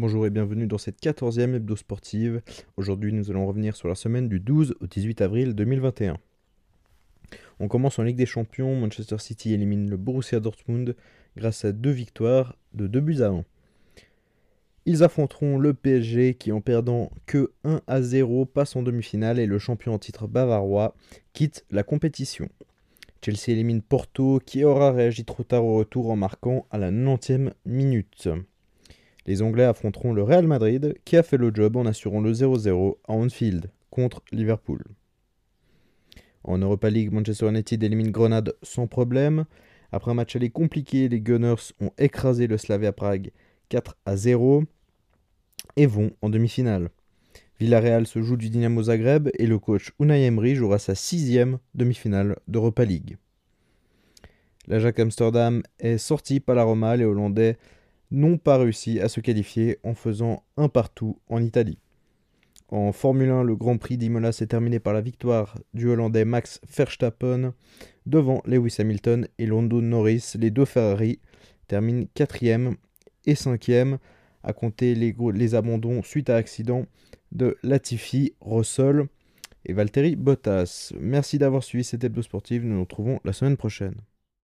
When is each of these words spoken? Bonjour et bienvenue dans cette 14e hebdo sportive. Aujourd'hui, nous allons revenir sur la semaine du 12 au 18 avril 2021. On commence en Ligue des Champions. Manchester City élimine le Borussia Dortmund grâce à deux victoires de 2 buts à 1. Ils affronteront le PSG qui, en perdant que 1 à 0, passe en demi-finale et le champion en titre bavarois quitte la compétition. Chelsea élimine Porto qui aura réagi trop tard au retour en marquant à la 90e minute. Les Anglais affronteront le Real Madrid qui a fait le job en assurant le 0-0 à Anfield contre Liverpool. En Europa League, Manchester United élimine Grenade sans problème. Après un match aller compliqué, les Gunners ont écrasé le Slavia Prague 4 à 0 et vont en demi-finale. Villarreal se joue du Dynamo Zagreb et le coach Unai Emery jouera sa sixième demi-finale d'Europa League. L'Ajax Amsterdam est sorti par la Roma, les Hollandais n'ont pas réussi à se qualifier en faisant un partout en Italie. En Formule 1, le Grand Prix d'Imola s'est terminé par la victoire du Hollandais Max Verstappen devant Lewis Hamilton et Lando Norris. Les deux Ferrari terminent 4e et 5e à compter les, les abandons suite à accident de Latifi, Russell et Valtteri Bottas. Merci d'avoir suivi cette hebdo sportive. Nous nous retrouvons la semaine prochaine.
Bonjour 0.00 0.24
et 0.24 0.30
bienvenue 0.30 0.66
dans 0.66 0.78
cette 0.78 0.98
14e 1.02 1.56
hebdo 1.56 1.76
sportive. 1.76 2.40
Aujourd'hui, 2.78 3.12
nous 3.12 3.30
allons 3.30 3.46
revenir 3.46 3.76
sur 3.76 3.86
la 3.86 3.94
semaine 3.94 4.30
du 4.30 4.40
12 4.40 4.76
au 4.80 4.86
18 4.86 5.20
avril 5.20 5.54
2021. 5.54 6.16
On 7.58 7.68
commence 7.68 7.98
en 7.98 8.04
Ligue 8.04 8.16
des 8.16 8.24
Champions. 8.24 8.74
Manchester 8.76 9.18
City 9.18 9.52
élimine 9.52 9.90
le 9.90 9.98
Borussia 9.98 10.40
Dortmund 10.40 10.96
grâce 11.36 11.66
à 11.66 11.72
deux 11.72 11.90
victoires 11.90 12.56
de 12.72 12.86
2 12.86 13.00
buts 13.00 13.20
à 13.20 13.26
1. 13.26 13.44
Ils 14.86 15.02
affronteront 15.02 15.58
le 15.58 15.74
PSG 15.74 16.32
qui, 16.32 16.50
en 16.50 16.62
perdant 16.62 17.10
que 17.26 17.52
1 17.64 17.82
à 17.86 18.00
0, 18.00 18.46
passe 18.46 18.76
en 18.76 18.82
demi-finale 18.82 19.38
et 19.38 19.44
le 19.44 19.58
champion 19.58 19.92
en 19.92 19.98
titre 19.98 20.26
bavarois 20.26 20.94
quitte 21.34 21.66
la 21.70 21.82
compétition. 21.82 22.48
Chelsea 23.22 23.50
élimine 23.52 23.82
Porto 23.82 24.40
qui 24.46 24.64
aura 24.64 24.92
réagi 24.92 25.26
trop 25.26 25.42
tard 25.42 25.66
au 25.66 25.76
retour 25.76 26.10
en 26.10 26.16
marquant 26.16 26.64
à 26.70 26.78
la 26.78 26.90
90e 26.90 27.52
minute. 27.66 28.30
Les 29.26 29.42
Anglais 29.42 29.64
affronteront 29.64 30.12
le 30.12 30.22
Real 30.22 30.46
Madrid 30.46 30.94
qui 31.04 31.16
a 31.16 31.22
fait 31.22 31.36
le 31.36 31.50
job 31.54 31.76
en 31.76 31.86
assurant 31.86 32.20
le 32.20 32.32
0-0 32.32 32.96
à 33.06 33.12
Anfield 33.12 33.70
contre 33.90 34.22
Liverpool. 34.32 34.82
En 36.44 36.58
Europa 36.58 36.88
League, 36.88 37.12
Manchester 37.12 37.48
United 37.48 37.82
élimine 37.82 38.10
Grenade 38.10 38.54
sans 38.62 38.86
problème. 38.86 39.44
Après 39.92 40.10
un 40.10 40.14
match 40.14 40.36
aller 40.36 40.50
compliqué, 40.50 41.08
les 41.08 41.20
Gunners 41.20 41.72
ont 41.80 41.90
écrasé 41.98 42.46
le 42.46 42.56
Slavia 42.56 42.92
Prague 42.92 43.30
4 43.68 43.96
à 44.06 44.16
0 44.16 44.64
et 45.76 45.86
vont 45.86 46.12
en 46.22 46.30
demi-finale. 46.30 46.90
Villarreal 47.58 48.06
se 48.06 48.22
joue 48.22 48.36
du 48.36 48.48
Dynamo 48.48 48.84
Zagreb 48.84 49.28
et 49.38 49.46
le 49.46 49.58
coach 49.58 49.92
Unai 50.00 50.24
Emery 50.24 50.54
jouera 50.54 50.78
sa 50.78 50.94
sixième 50.94 51.58
demi-finale 51.74 52.38
d'Europa 52.48 52.84
League. 52.86 53.18
L'Ajax 54.66 54.98
Amsterdam 54.98 55.62
est 55.78 55.98
sorti 55.98 56.40
par 56.40 56.54
la 56.54 56.62
Roma, 56.62 56.96
les 56.96 57.04
Hollandais 57.04 57.58
n'ont 58.10 58.38
pas 58.38 58.58
réussi 58.58 59.00
à 59.00 59.08
se 59.08 59.20
qualifier 59.20 59.78
en 59.84 59.94
faisant 59.94 60.42
un 60.56 60.68
partout 60.68 61.18
en 61.28 61.42
Italie. 61.42 61.78
En 62.68 62.92
Formule 62.92 63.30
1, 63.30 63.42
le 63.42 63.56
Grand 63.56 63.78
Prix 63.78 63.98
d'Imola 63.98 64.30
s'est 64.30 64.46
terminé 64.46 64.78
par 64.78 64.92
la 64.92 65.00
victoire 65.00 65.58
du 65.74 65.88
Hollandais 65.88 66.24
Max 66.24 66.60
Verstappen 66.76 67.52
devant 68.06 68.42
Lewis 68.46 68.76
Hamilton 68.78 69.26
et 69.38 69.46
Lando 69.46 69.80
Norris. 69.80 70.34
Les 70.38 70.50
deux 70.50 70.64
Ferrari 70.64 71.18
terminent 71.66 72.06
4e 72.14 72.76
et 73.26 73.34
5e 73.34 73.98
à 74.44 74.52
compter 74.52 74.94
les, 74.94 75.14
les 75.34 75.54
abandons 75.56 76.02
suite 76.02 76.30
à 76.30 76.36
accident 76.36 76.86
de 77.32 77.56
Latifi, 77.62 78.34
Russell 78.40 79.06
et 79.66 79.72
Valtteri 79.72 80.14
Bottas. 80.14 80.92
Merci 80.98 81.38
d'avoir 81.38 81.64
suivi 81.64 81.84
cette 81.84 82.04
hebdo 82.04 82.22
sportive. 82.22 82.64
Nous 82.64 82.74
nous 82.74 82.82
retrouvons 82.82 83.20
la 83.24 83.32
semaine 83.32 83.56
prochaine. 83.56 83.96